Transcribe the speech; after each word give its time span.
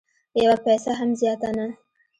یوه 0.41 0.55
پیسه 0.65 0.91
هم 0.99 1.09
زیاته 1.19 1.49
نه 1.57 1.67